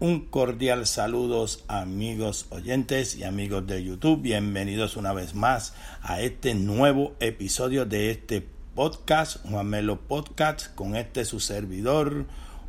Un 0.00 0.26
cordial 0.26 0.88
saludos 0.88 1.62
amigos 1.68 2.46
oyentes 2.50 3.14
y 3.14 3.22
amigos 3.22 3.64
de 3.68 3.84
YouTube. 3.84 4.20
Bienvenidos 4.20 4.96
una 4.96 5.12
vez 5.12 5.36
más 5.36 5.72
a 6.02 6.20
este 6.20 6.54
nuevo 6.54 7.12
episodio 7.20 7.86
de 7.86 8.10
este 8.10 8.44
podcast, 8.74 9.36
Juan 9.48 9.68
Melo 9.68 10.00
Podcast, 10.00 10.74
con 10.74 10.96
este 10.96 11.24
su 11.24 11.38
servidor, 11.38 12.26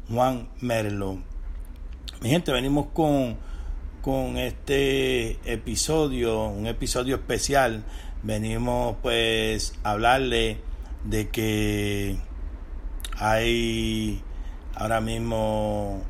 Juan 0.08 0.50
Merlo. 0.62 1.18
Mi 2.22 2.30
gente, 2.30 2.52
venimos 2.52 2.90
con, 2.94 3.38
con 4.04 4.38
este 4.38 5.40
episodio, 5.52 6.46
un 6.50 6.68
episodio 6.68 7.16
especial. 7.16 7.86
Venimos 8.22 8.98
pues 9.02 9.74
a 9.82 9.94
hablarle 9.94 10.60
de 11.04 11.30
que 11.30 12.18
hay 13.18 14.22
ahora 14.76 15.02
mismo 15.02 16.04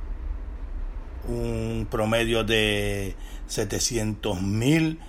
un 1.27 1.87
promedio 1.89 2.43
de 2.43 3.15
700 3.47 4.41
mil 4.41 4.99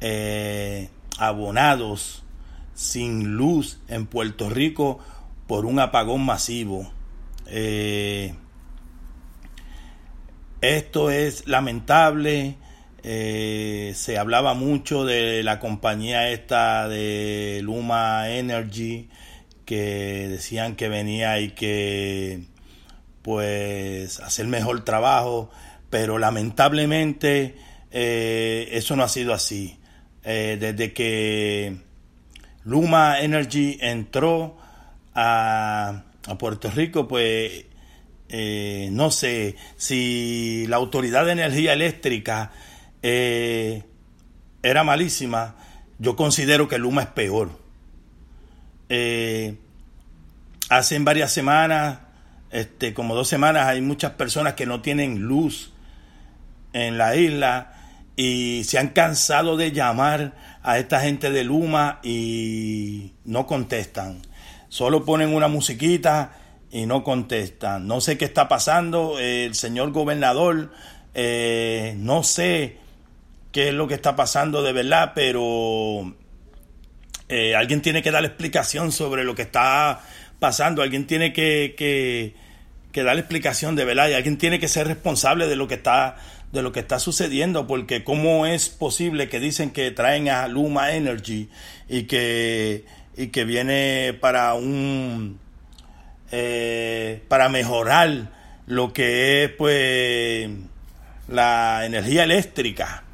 eh, 0.00 0.88
abonados 1.18 2.24
sin 2.74 3.36
luz 3.36 3.80
en 3.88 4.06
Puerto 4.06 4.50
Rico 4.50 4.98
por 5.46 5.66
un 5.66 5.78
apagón 5.78 6.24
masivo. 6.24 6.90
Eh, 7.46 8.34
esto 10.60 11.10
es 11.10 11.46
lamentable. 11.46 12.56
Eh, 13.02 13.92
se 13.96 14.16
hablaba 14.16 14.54
mucho 14.54 15.04
de 15.04 15.42
la 15.42 15.58
compañía 15.58 16.30
esta 16.30 16.88
de 16.88 17.60
Luma 17.62 18.30
Energy 18.30 19.08
que 19.64 20.28
decían 20.28 20.76
que 20.76 20.88
venía 20.88 21.40
y 21.40 21.50
que 21.50 22.44
pues 23.22 24.20
hacer 24.20 24.46
mejor 24.48 24.84
trabajo, 24.84 25.50
pero 25.90 26.18
lamentablemente 26.18 27.54
eh, 27.90 28.68
eso 28.72 28.96
no 28.96 29.04
ha 29.04 29.08
sido 29.08 29.32
así. 29.32 29.78
Eh, 30.24 30.56
desde 30.60 30.92
que 30.92 31.76
Luma 32.64 33.20
Energy 33.20 33.78
entró 33.80 34.56
a, 35.14 36.04
Puerto 36.38 36.70
Rico, 36.70 37.08
pues 37.08 37.64
eh, 38.28 38.88
no 38.92 39.10
sé 39.10 39.56
si 39.76 40.66
la 40.68 40.76
Autoridad 40.76 41.26
de 41.26 41.32
Energía 41.32 41.72
Eléctrica 41.72 42.52
era 43.02 44.84
malísima, 44.84 45.56
yo 45.98 46.14
considero 46.14 46.68
que 46.68 46.78
Luma 46.78 47.02
es 47.02 47.08
peor. 47.08 47.50
hace 50.68 50.98
varias 51.00 51.32
semanas 51.32 51.98
este, 52.52 52.94
como 52.94 53.14
dos 53.14 53.28
semanas 53.28 53.66
hay 53.66 53.80
muchas 53.80 54.12
personas 54.12 54.54
que 54.54 54.66
no 54.66 54.82
tienen 54.82 55.20
luz 55.20 55.72
en 56.72 56.98
la 56.98 57.16
isla 57.16 57.72
y 58.14 58.62
se 58.64 58.78
han 58.78 58.88
cansado 58.88 59.56
de 59.56 59.72
llamar 59.72 60.34
a 60.62 60.78
esta 60.78 61.00
gente 61.00 61.30
de 61.30 61.44
Luma 61.44 61.98
y 62.02 63.12
no 63.24 63.46
contestan. 63.46 64.20
Solo 64.68 65.04
ponen 65.04 65.34
una 65.34 65.48
musiquita 65.48 66.32
y 66.70 66.86
no 66.86 67.04
contestan. 67.04 67.86
No 67.86 68.00
sé 68.00 68.18
qué 68.18 68.24
está 68.24 68.48
pasando. 68.48 69.18
El 69.18 69.54
señor 69.54 69.92
gobernador, 69.92 70.72
eh, 71.14 71.94
no 71.98 72.22
sé 72.22 72.78
qué 73.50 73.68
es 73.68 73.74
lo 73.74 73.88
que 73.88 73.94
está 73.94 74.14
pasando 74.14 74.62
de 74.62 74.72
verdad, 74.72 75.12
pero 75.14 76.14
eh, 77.28 77.54
alguien 77.54 77.82
tiene 77.82 78.02
que 78.02 78.10
dar 78.10 78.24
explicación 78.24 78.92
sobre 78.92 79.24
lo 79.24 79.34
que 79.34 79.42
está 79.42 80.00
pasando. 80.42 80.82
Alguien 80.82 81.06
tiene 81.06 81.32
que, 81.32 81.74
que 81.78 82.34
que 82.92 83.02
dar 83.02 83.18
explicación 83.18 83.74
de 83.74 83.84
verdad 83.84 84.08
y 84.10 84.14
alguien 84.14 84.36
tiene 84.36 84.60
que 84.60 84.68
ser 84.68 84.86
responsable 84.86 85.48
de 85.48 85.56
lo 85.56 85.66
que 85.66 85.74
está 85.74 86.16
de 86.52 86.62
lo 86.62 86.70
que 86.70 86.80
está 86.80 86.98
sucediendo 86.98 87.66
porque 87.66 88.04
cómo 88.04 88.44
es 88.44 88.68
posible 88.68 89.30
que 89.30 89.40
dicen 89.40 89.70
que 89.70 89.90
traen 89.90 90.28
a 90.28 90.46
Luma 90.46 90.92
Energy 90.92 91.48
y 91.88 92.02
que 92.04 92.84
y 93.16 93.28
que 93.28 93.44
viene 93.44 94.16
para 94.20 94.54
un 94.54 95.40
eh, 96.30 97.22
para 97.28 97.48
mejorar 97.48 98.30
lo 98.66 98.92
que 98.92 99.44
es 99.44 99.50
pues 99.50 100.50
la 101.28 101.86
energía 101.86 102.24
eléctrica 102.24 103.04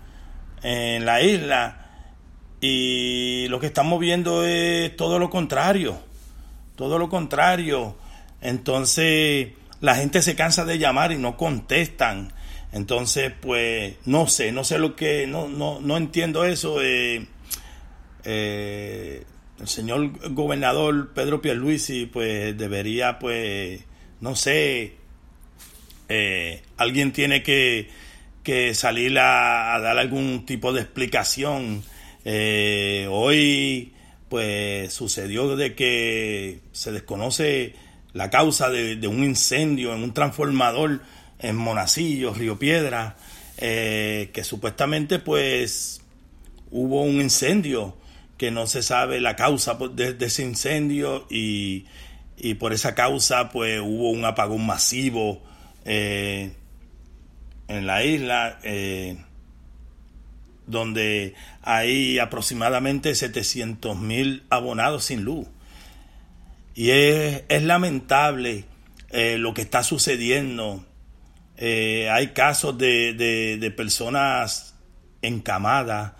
en 0.62 1.06
la 1.06 1.22
isla 1.22 1.86
y 2.60 3.46
lo 3.48 3.60
que 3.60 3.66
estamos 3.66 4.00
viendo 4.00 4.44
es 4.44 4.96
todo 4.96 5.20
lo 5.20 5.30
contrario 5.30 6.07
todo 6.78 6.98
lo 6.98 7.10
contrario 7.10 7.96
entonces 8.40 9.48
la 9.80 9.96
gente 9.96 10.22
se 10.22 10.34
cansa 10.34 10.64
de 10.64 10.78
llamar 10.78 11.12
y 11.12 11.18
no 11.18 11.36
contestan. 11.36 12.32
Entonces, 12.72 13.32
pues, 13.40 13.94
no 14.04 14.26
sé, 14.26 14.52
no 14.52 14.64
sé 14.64 14.78
lo 14.78 14.94
que, 14.94 15.26
no, 15.26 15.48
no, 15.48 15.80
no 15.80 15.96
entiendo 15.96 16.44
eso. 16.44 16.82
Eh, 16.82 17.26
eh, 18.24 19.24
el 19.60 19.68
señor 19.68 20.32
gobernador 20.34 21.12
Pedro 21.14 21.40
Pierluisi, 21.40 22.06
pues, 22.06 22.56
debería, 22.56 23.18
pues, 23.18 23.80
no 24.20 24.36
sé, 24.36 24.94
eh, 26.08 26.62
alguien 26.76 27.12
tiene 27.12 27.42
que, 27.42 27.88
que 28.42 28.74
salir 28.74 29.18
a, 29.18 29.78
dar 29.80 29.98
algún 29.98 30.44
tipo 30.44 30.72
de 30.72 30.82
explicación. 30.82 31.82
hoy, 32.24 33.92
pues, 34.28 34.92
sucedió 34.92 35.56
de 35.56 35.74
que 35.74 36.60
se 36.72 36.92
desconoce 36.92 37.74
la 38.12 38.30
causa 38.30 38.70
de, 38.70 39.06
un 39.06 39.22
incendio 39.24 39.94
en 39.94 40.02
un 40.02 40.12
transformador 40.12 41.00
en 41.38 41.56
Monacillo, 41.56 42.34
Río 42.34 42.58
Piedra, 42.58 43.16
eh, 43.58 44.30
que 44.32 44.44
supuestamente 44.44 45.18
pues 45.18 46.00
hubo 46.70 47.02
un 47.02 47.20
incendio 47.20 47.96
que 48.36 48.50
no 48.50 48.66
se 48.66 48.82
sabe 48.82 49.20
la 49.20 49.36
causa 49.36 49.78
de, 49.92 50.16
ese 50.20 50.42
incendio 50.42 51.26
y, 51.30 51.86
por 52.58 52.72
esa 52.72 52.94
causa 52.94 53.50
pues 53.50 53.80
hubo 53.80 54.10
un 54.10 54.24
apagón 54.24 54.64
masivo 54.64 55.42
eh, 55.84 56.52
en 57.66 57.86
la 57.86 58.04
isla 58.04 58.58
eh, 58.62 59.16
donde 60.68 61.34
hay 61.62 62.18
aproximadamente 62.18 63.14
700 63.14 63.98
mil 63.98 64.44
abonados 64.50 65.04
sin 65.04 65.24
luz. 65.24 65.46
Y 66.74 66.90
es, 66.90 67.62
lamentable 67.62 68.64
eh, 69.10 69.36
lo 69.38 69.54
que 69.54 69.62
está 69.62 69.82
sucediendo. 69.82 70.84
Eh, 71.56 72.08
hay 72.10 72.28
casos 72.28 72.78
de, 72.78 73.74
personas 73.76 74.76
encamadas, 75.22 76.12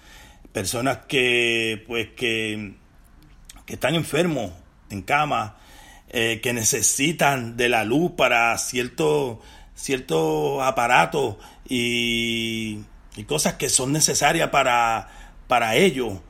personas 0.52 0.98
que, 1.06 1.84
pues, 1.86 2.08
que, 2.16 2.74
están 3.68 3.94
enfermos 3.94 4.50
en 4.90 5.02
cama, 5.02 5.58
eh, 6.08 6.40
que 6.42 6.52
necesitan 6.52 7.56
de 7.56 7.68
la 7.68 7.84
luz 7.84 8.12
para 8.16 8.56
ciertos 8.58 9.38
cierto 9.78 10.62
aparatos 10.62 11.36
y, 11.68 12.80
y, 13.18 13.24
cosas 13.24 13.54
que 13.54 13.68
son 13.68 13.92
necesarias 13.92 14.50
para, 14.50 15.08
para 15.46 15.76
ellos. 15.76 16.20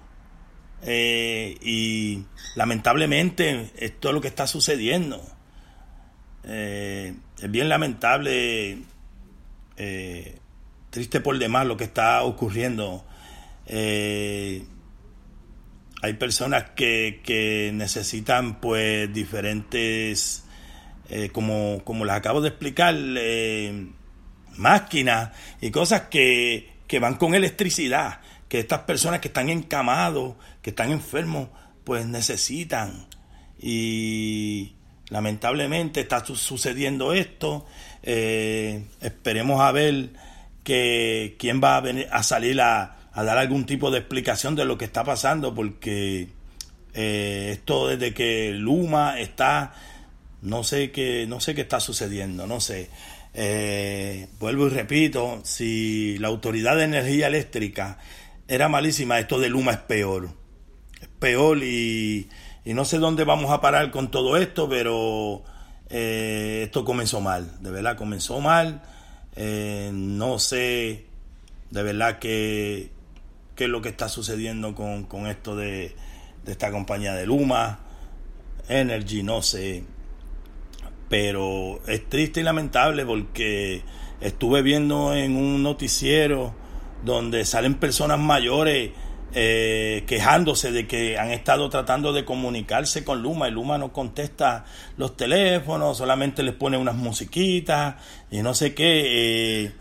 Eh, 0.83 1.57
y 1.61 2.25
lamentablemente 2.55 3.71
esto 3.77 4.09
es 4.09 4.15
lo 4.15 4.21
que 4.21 4.29
está 4.29 4.47
sucediendo. 4.47 5.23
Eh, 6.45 7.15
es 7.41 7.51
bien 7.51 7.69
lamentable, 7.69 8.79
eh, 9.77 10.39
triste 10.91 11.21
por 11.21 11.39
demás 11.39 11.67
lo 11.67 11.77
que 11.77 11.85
está 11.85 12.23
ocurriendo. 12.23 13.05
hay 16.01 16.13
personas 16.19 16.71
que, 16.77 17.21
que, 17.25 17.71
necesitan 17.75 18.61
pues 18.61 19.13
diferentes, 19.13 20.45
como, 21.33 21.83
como 21.85 22.05
les 22.05 22.15
acabo 22.15 22.41
de 22.41 22.49
explicar, 22.49 22.95
máquinas 24.57 25.31
y 25.61 25.71
cosas 25.71 26.03
que, 26.03 26.78
que 26.89 26.99
van 26.99 27.15
con 27.15 27.35
electricidad 27.35 28.21
que 28.49 28.59
estas 28.59 28.81
personas 28.81 29.21
que 29.21 29.29
están 29.29 29.51
encamados, 29.51 30.35
que 30.63 30.71
están 30.71 30.91
enfermos, 30.91 31.51
pues 31.85 32.07
necesitan. 32.07 33.07
Y 33.61 34.73
lamentablemente 35.11 36.01
está 36.01 36.25
sucediendo 36.25 37.13
esto. 37.13 37.67
Eh, 38.03 38.85
esperemos 39.01 39.61
a 39.61 39.71
ver 39.71 40.11
que 40.65 41.37
quién 41.39 41.61
va 41.63 41.77
a 41.77 41.81
venir 41.81 42.09
a 42.11 42.23
salir 42.23 42.61
a, 42.61 42.95
dar 43.15 43.39
algún 43.39 43.67
tipo 43.67 43.91
de 43.91 43.99
explicación 43.99 44.55
de 44.55 44.65
lo 44.65 44.79
que 44.79 44.85
está 44.87 45.05
pasando, 45.05 45.55
porque 45.55 46.29
eh, 46.95 47.51
esto 47.53 47.89
desde 47.89 48.15
que 48.15 48.53
Luma 48.53 49.19
está, 49.19 49.75
no 50.41 50.65
sé 50.65 50.91
qué, 50.91 51.27
no 51.29 51.41
sé 51.41 51.55
qué 51.55 51.63
está 51.63 51.81
sucediendo, 51.81 52.47
no 52.47 52.61
sé. 52.61 52.89
Eh, 53.35 54.29
vuelvo 54.41 54.67
y 54.67 54.71
repito, 54.71 55.41
si 55.45 56.19
la 56.19 56.29
Autoridad 56.29 56.77
de 56.77 56.85
Energía 56.85 57.29
Eléctrica 57.29 57.99
era 58.49 58.69
malísima, 58.69 59.19
esto 59.19 59.39
de 59.39 59.49
Luma 59.49 59.73
es 59.73 59.79
peor. 59.79 60.31
Es 61.01 61.09
peor 61.19 61.63
y, 61.63 62.29
no 62.65 62.85
sé 62.85 62.99
dónde 62.99 63.25
vamos 63.25 63.51
a 63.51 63.61
parar 63.61 63.91
con 63.91 64.11
todo 64.11 64.37
esto, 64.37 64.69
pero 64.69 65.43
eh, 65.91 66.63
esto 66.65 66.85
comenzó 66.85 67.21
mal, 67.21 67.63
de 67.63 67.71
verdad, 67.71 67.97
comenzó 67.97 68.41
mal. 68.41 68.83
Eh, 69.37 69.91
no 69.93 70.39
sé 70.39 71.07
de 71.71 71.83
verdad 71.83 72.19
qué, 72.19 72.91
qué 73.55 73.65
es 73.65 73.71
lo 73.71 73.83
que 73.83 73.91
está 73.91 74.09
sucediendo 74.09 74.75
con, 74.75 75.05
con 75.05 75.27
esto 75.27 75.55
de, 75.55 75.95
de 76.45 76.53
esta 76.53 76.71
compañía 76.71 77.15
de 77.15 77.27
Luma, 77.27 77.81
Energy, 78.69 79.23
no 79.23 79.43
sé. 79.43 79.85
Pero 81.09 81.81
es 81.87 82.09
triste 82.09 82.41
y 82.41 82.43
lamentable 82.43 83.05
porque 83.07 83.83
estuve 84.21 84.63
viendo 84.63 85.15
en 85.15 85.37
un 85.37 85.63
noticiero 85.63 86.55
donde 87.05 87.45
salen 87.45 87.75
personas 87.75 88.19
mayores 88.19 88.91
eh, 89.35 90.05
quejándose 90.07 90.73
de 90.73 90.87
que 90.87 91.19
han 91.19 91.31
estado 91.31 91.69
tratando 91.69 92.13
de 92.13 92.25
comunicarse 92.25 93.05
con 93.05 93.23
Luma 93.23 93.49
y 93.49 93.51
Luma 93.51 93.77
no 93.77 93.93
contesta 93.93 94.65
los 94.97 95.17
teléfonos, 95.17 95.99
solamente 95.99 96.43
les 96.43 96.55
pone 96.55 96.79
unas 96.79 96.95
musiquitas 96.95 97.97
y 98.31 98.43
no 98.43 98.55
sé 98.55 98.75
qué. 98.75 99.65
Eh, 99.65 99.73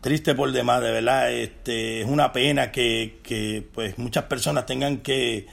triste 0.00 0.34
por 0.34 0.52
demás, 0.52 0.82
de 0.82 0.92
verdad. 0.92 1.32
Este, 1.32 2.00
es 2.00 2.06
una 2.06 2.32
pena 2.32 2.70
que, 2.72 3.18
que 3.22 3.66
pues 3.72 3.98
muchas 3.98 4.24
personas 4.24 4.66
tengan 4.66 4.98
que, 4.98 5.46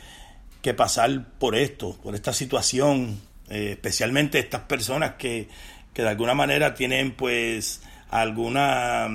que 0.61 0.73
pasar 0.73 1.25
por 1.39 1.55
esto, 1.55 1.97
por 2.03 2.15
esta 2.15 2.33
situación, 2.33 3.19
eh, 3.49 3.71
especialmente 3.71 4.39
estas 4.39 4.61
personas 4.61 5.13
que, 5.13 5.47
que 5.94 6.01
de 6.01 6.09
alguna 6.09 6.33
manera 6.33 6.73
tienen 6.73 7.11
pues 7.11 7.81
alguna 8.09 9.05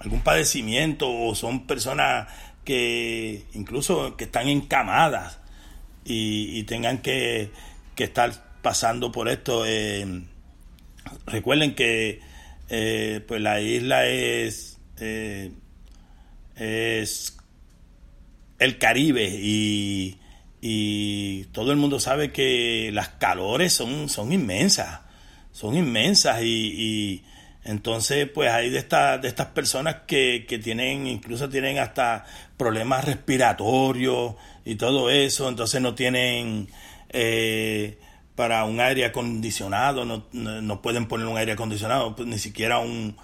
algún 0.00 0.20
padecimiento 0.22 1.10
o 1.10 1.34
son 1.34 1.66
personas 1.66 2.28
que 2.64 3.44
incluso 3.54 4.16
que 4.16 4.24
están 4.24 4.48
encamadas 4.48 5.38
y, 6.04 6.58
y 6.58 6.64
tengan 6.64 6.98
que, 6.98 7.50
que, 7.94 8.04
estar 8.04 8.32
pasando 8.62 9.12
por 9.12 9.28
esto. 9.28 9.64
Eh, 9.66 10.22
recuerden 11.26 11.74
que 11.74 12.20
eh, 12.68 13.20
pues 13.26 13.40
la 13.40 13.60
isla 13.60 14.06
es, 14.06 14.78
eh, 14.98 15.52
es 16.56 17.36
el 18.58 18.78
Caribe 18.78 19.28
y, 19.28 20.18
y, 20.66 21.44
todo 21.52 21.72
el 21.72 21.76
mundo 21.76 22.00
sabe 22.00 22.32
que 22.32 22.90
las 22.92 23.08
calores 23.10 23.74
son, 23.74 24.08
son 24.08 24.32
inmensas, 24.32 25.00
son 25.52 25.76
inmensas 25.76 26.42
y, 26.42 26.46
y 26.46 27.24
entonces, 27.64 28.28
pues 28.28 28.50
hay 28.50 28.70
de, 28.70 28.78
esta, 28.78 29.18
de 29.18 29.28
estas 29.28 29.48
personas 29.48 29.96
que, 30.06 30.46
que 30.48 30.58
tienen, 30.58 31.06
incluso 31.06 31.50
tienen 31.50 31.78
hasta 31.78 32.24
problemas 32.56 33.04
respiratorios 33.04 34.36
y 34.64 34.76
todo 34.76 35.10
eso, 35.10 35.50
entonces 35.50 35.82
no 35.82 35.94
tienen 35.94 36.68
eh, 37.10 37.98
para 38.34 38.64
un 38.64 38.80
aire 38.80 39.04
acondicionado, 39.04 40.06
no, 40.06 40.24
no, 40.32 40.82
pueden 40.82 41.08
poner 41.08 41.26
un 41.26 41.36
aire 41.36 41.52
acondicionado, 41.52 42.16
pues, 42.16 42.26
ni 42.26 42.38
siquiera 42.38 42.78
un, 42.78 43.16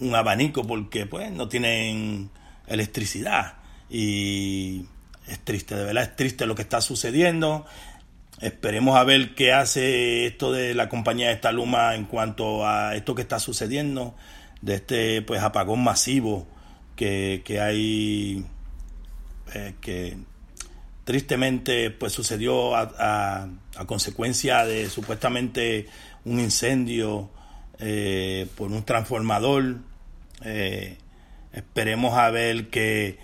un 0.00 0.14
abanico 0.14 0.66
porque 0.66 1.04
pues 1.04 1.30
no 1.30 1.46
tienen 1.48 2.30
electricidad 2.66 3.54
y 3.90 4.86
es 5.26 5.40
triste, 5.40 5.74
de 5.74 5.84
verdad 5.84 6.04
es 6.04 6.16
triste 6.16 6.46
lo 6.46 6.54
que 6.54 6.62
está 6.62 6.80
sucediendo. 6.80 7.66
Esperemos 8.40 8.96
a 8.96 9.04
ver 9.04 9.34
qué 9.34 9.52
hace 9.52 10.26
esto 10.26 10.52
de 10.52 10.74
la 10.74 10.88
compañía 10.88 11.28
de 11.28 11.34
esta 11.34 11.52
Luma 11.52 11.94
en 11.94 12.04
cuanto 12.04 12.66
a 12.66 12.94
esto 12.94 13.14
que 13.14 13.22
está 13.22 13.38
sucediendo, 13.38 14.14
de 14.60 14.74
este 14.74 15.22
pues 15.22 15.42
apagón 15.42 15.82
masivo 15.82 16.46
que, 16.96 17.42
que 17.44 17.60
hay, 17.60 18.44
eh, 19.54 19.74
que 19.80 20.16
tristemente 21.04 21.90
pues 21.90 22.12
sucedió 22.12 22.74
a, 22.74 23.48
a, 23.76 23.86
consecuencia 23.86 24.64
de 24.64 24.90
supuestamente 24.90 25.86
un 26.24 26.40
incendio 26.40 27.30
eh, 27.78 28.48
por 28.56 28.72
un 28.72 28.82
transformador. 28.82 29.76
Eh, 30.44 30.98
esperemos 31.52 32.18
a 32.18 32.30
ver 32.30 32.68
que 32.68 33.18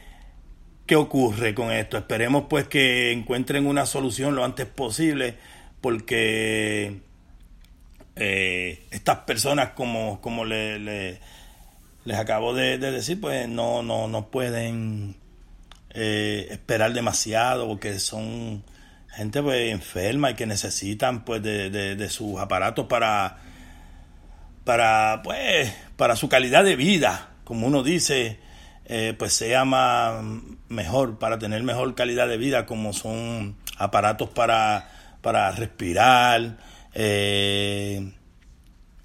qué 0.93 0.97
ocurre 0.97 1.55
con 1.55 1.73
esto. 1.73 1.97
Esperemos 1.97 2.45
pues 2.51 2.69
que 2.69 3.13
encuentren 3.13 3.67
una 3.67 3.87
solución 3.87 4.35
lo 4.35 4.45
antes 4.45 4.67
posible 4.67 5.39
porque 5.81 7.01
eh, 8.15 8.87
estas 8.91 9.21
personas 9.21 9.71
como, 9.71 10.21
como 10.21 10.45
le, 10.45 11.19
les 12.05 12.19
acabo 12.19 12.53
de, 12.53 12.77
decir 12.77 13.19
pues 13.19 13.49
no, 13.49 13.83
no, 13.83 14.07
no 14.07 14.27
pueden 14.27 15.17
eh, 15.95 16.49
esperar 16.51 16.93
demasiado 16.93 17.67
porque 17.67 17.99
son 17.99 18.63
gente 19.09 19.43
pues 19.43 19.73
enferma 19.73 20.33
y 20.33 20.35
que 20.35 20.45
necesitan 20.45 21.25
pues 21.25 21.43
de, 21.43 21.71
de 21.71 22.09
sus 22.11 22.39
aparatos 22.39 22.85
para 22.85 23.39
para 24.65 25.23
pues 25.25 25.73
para 25.97 26.17
su 26.17 26.29
calidad 26.29 26.65
de 26.65 26.77
vida 26.77 27.31
como 27.45 27.67
uno 27.67 27.83
dice 27.83 28.39
eh, 28.95 29.15
pues 29.19 29.33
sea 29.33 29.65
más 29.65 30.23
mejor, 30.69 31.19
para 31.19 31.39
tener 31.39 31.63
mejor 31.63 31.95
calidad 31.95 32.29
de 32.29 32.37
vida, 32.37 32.67
como 32.67 32.93
son 32.93 33.57
aparatos 33.79 34.29
para, 34.29 34.91
para 35.23 35.51
respirar, 35.53 36.59
eh, 36.93 38.13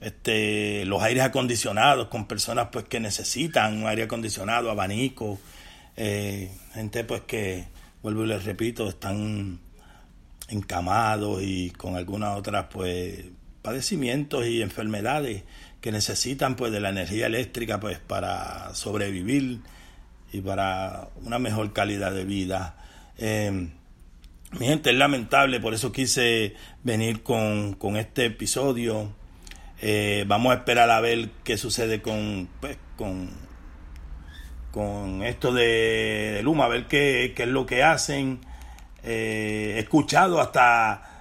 este, 0.01 0.83
los 0.83 1.01
aires 1.01 1.23
acondicionados 1.23 2.09
con 2.09 2.27
personas 2.27 2.67
pues 2.69 2.83
que 2.83 2.99
necesitan 2.99 3.77
un 3.77 3.87
aire 3.87 4.03
acondicionado, 4.03 4.69
abanico, 4.69 5.39
eh, 5.95 6.51
gente 6.73 7.05
pues 7.05 7.21
que, 7.21 7.67
vuelvo 8.03 8.25
y 8.25 8.27
les 8.27 8.43
repito, 8.43 8.89
están 8.89 9.57
encamados 10.49 11.41
y 11.41 11.69
con 11.69 11.95
algunas 11.95 12.37
otras 12.37 12.65
pues 12.69 13.23
padecimientos 13.61 14.47
y 14.47 14.61
enfermedades 14.61 15.43
que 15.79 15.93
necesitan 15.93 16.57
pues 16.57 16.73
de 16.73 16.81
la 16.81 16.89
energía 16.89 17.27
eléctrica 17.27 17.79
pues 17.79 17.99
para 17.99 18.75
sobrevivir 18.75 19.61
y 20.31 20.41
para 20.41 21.09
una 21.23 21.39
mejor 21.39 21.73
calidad 21.73 22.13
de 22.13 22.25
vida. 22.25 22.77
Eh, 23.17 23.69
mi 24.51 24.65
gente, 24.65 24.91
es 24.91 24.95
lamentable, 24.95 25.59
por 25.59 25.73
eso 25.73 25.91
quise 25.91 26.55
venir 26.83 27.21
con, 27.23 27.73
con 27.73 27.97
este 27.97 28.25
episodio. 28.25 29.13
Eh, 29.81 30.25
vamos 30.27 30.53
a 30.53 30.59
esperar 30.59 30.89
a 30.89 31.01
ver 31.01 31.29
qué 31.43 31.57
sucede 31.57 32.01
con, 32.01 32.49
pues, 32.59 32.77
con, 32.95 33.29
con 34.71 35.23
esto 35.23 35.53
de, 35.53 36.41
Luma, 36.43 36.65
a 36.65 36.69
ver 36.69 36.87
qué, 36.87 37.33
qué, 37.35 37.43
es 37.43 37.49
lo 37.49 37.65
que 37.65 37.83
hacen. 37.83 38.39
Eh, 39.03 39.73
he 39.75 39.79
escuchado 39.79 40.39
hasta 40.41 41.17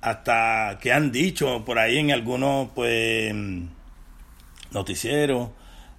hasta 0.00 0.78
que 0.80 0.92
han 0.92 1.12
dicho 1.12 1.64
por 1.64 1.78
ahí 1.78 1.98
en 1.98 2.10
algunos 2.10 2.70
pues 2.74 3.34
noticieros 4.70 5.50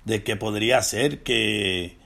de 0.05 0.23
que 0.23 0.35
podría 0.35 0.81
ser 0.81 1.21
que, 1.21 1.97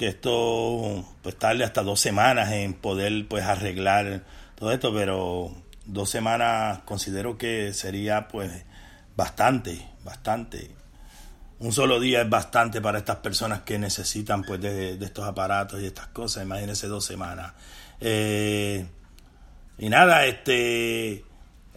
que 0.00 0.08
esto 0.08 1.04
pues 1.20 1.36
tarde 1.36 1.62
hasta 1.62 1.82
dos 1.82 2.00
semanas 2.00 2.50
en 2.52 2.72
poder 2.72 3.28
pues 3.28 3.44
arreglar 3.44 4.22
todo 4.54 4.72
esto 4.72 4.94
pero 4.94 5.54
dos 5.84 6.08
semanas 6.08 6.78
considero 6.86 7.36
que 7.36 7.74
sería 7.74 8.26
pues 8.26 8.64
bastante 9.14 9.90
bastante. 10.02 10.70
Un 11.58 11.74
solo 11.74 12.00
día 12.00 12.22
es 12.22 12.30
bastante 12.30 12.80
para 12.80 12.96
estas 12.96 13.16
personas 13.16 13.60
que 13.60 13.78
necesitan 13.78 14.42
pues 14.42 14.62
de, 14.62 14.96
de 14.96 15.04
estos 15.04 15.28
aparatos 15.28 15.82
y 15.82 15.84
estas 15.84 16.06
cosas. 16.06 16.44
Imagínense 16.44 16.86
dos 16.86 17.04
semanas. 17.04 17.52
Eh, 18.00 18.86
y 19.76 19.88
nada 19.90 20.24
este 20.24 21.26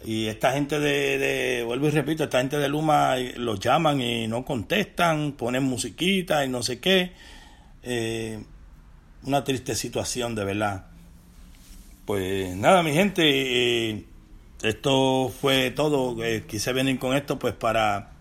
y 0.02 0.28
esta 0.28 0.52
gente 0.52 0.80
de, 0.80 1.62
vuelvo 1.66 1.88
y 1.88 1.90
repito, 1.90 2.24
esta 2.24 2.38
gente 2.38 2.56
de 2.56 2.70
Luma 2.70 3.16
los 3.36 3.60
llaman 3.60 4.00
y 4.00 4.26
no 4.28 4.46
contestan, 4.46 5.32
ponen 5.32 5.64
musiquita 5.64 6.42
y 6.42 6.48
no 6.48 6.62
sé 6.62 6.80
qué. 6.80 7.12
Eh, 7.84 8.42
una 9.24 9.44
triste 9.44 9.74
situación, 9.74 10.34
de 10.34 10.44
verdad. 10.44 10.86
Pues 12.06 12.56
nada, 12.56 12.82
mi 12.82 12.92
gente, 12.92 13.22
eh, 13.24 14.04
esto 14.62 15.32
fue 15.40 15.70
todo. 15.70 16.22
Eh, 16.24 16.44
quise 16.48 16.72
venir 16.72 16.98
con 16.98 17.14
esto 17.14 17.38
pues 17.38 17.54
para, 17.54 18.12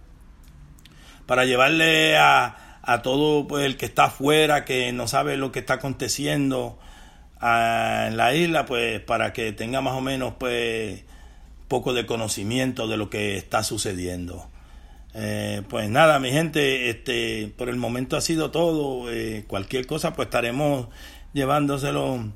para 1.26 1.46
llevarle 1.46 2.18
a, 2.18 2.80
a 2.82 3.02
todo 3.02 3.48
pues, 3.48 3.66
el 3.66 3.78
que 3.78 3.86
está 3.86 4.06
afuera, 4.06 4.66
que 4.66 4.92
no 4.92 5.08
sabe 5.08 5.38
lo 5.38 5.52
que 5.52 5.60
está 5.60 5.76
aconteciendo 5.76 6.78
en 7.42 8.16
la 8.16 8.34
isla, 8.34 8.66
pues 8.66 9.02
para 9.02 9.34
que 9.34 9.52
tenga 9.52 9.82
más 9.82 9.96
o 9.96 10.02
menos 10.02 10.36
pues 10.40 11.04
poco 11.68 11.94
de 11.94 12.06
conocimiento 12.06 12.88
de 12.88 12.98
lo 12.98 13.10
que 13.10 13.36
está 13.36 13.64
sucediendo. 13.64 14.50
Eh, 15.16 15.62
pues 15.70 15.90
nada, 15.90 16.20
mi 16.20 16.32
gente, 16.32 16.90
este, 16.90 17.54
por 17.56 17.70
el 17.70 17.76
momento 17.76 18.18
ha 18.18 18.22
sido 18.22 18.52
todo. 18.52 19.12
Eh, 19.12 19.46
cualquier 19.48 19.86
cosa, 19.86 20.14
pues 20.14 20.28
estaremos 20.28 20.88
llevándoselo 21.34 22.32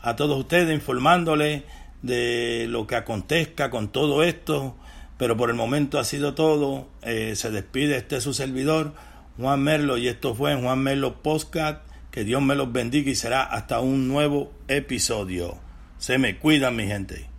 a 0.00 0.16
todos 0.16 0.38
ustedes, 0.38 0.74
informándoles 0.74 1.62
de 2.02 2.66
lo 2.68 2.86
que 2.86 2.96
acontezca 2.96 3.70
con 3.70 3.88
todo 3.88 4.22
esto. 4.22 4.76
Pero 5.18 5.36
por 5.36 5.50
el 5.50 5.56
momento 5.56 5.98
ha 5.98 6.04
sido 6.04 6.34
todo. 6.34 6.88
Eh, 7.02 7.34
se 7.36 7.50
despide 7.50 7.96
este 7.96 8.20
su 8.20 8.32
servidor, 8.32 8.94
Juan 9.36 9.62
Merlo, 9.62 9.98
y 9.98 10.08
esto 10.08 10.34
fue 10.34 10.54
Juan 10.56 10.78
Merlo 10.80 11.22
Postcat. 11.22 11.82
Que 12.10 12.24
Dios 12.24 12.42
me 12.42 12.56
los 12.56 12.72
bendiga 12.72 13.10
y 13.10 13.14
será 13.14 13.44
hasta 13.44 13.80
un 13.80 14.08
nuevo 14.08 14.52
episodio. 14.66 15.58
Se 15.98 16.18
me 16.18 16.38
cuidan, 16.38 16.74
mi 16.74 16.86
gente. 16.86 17.29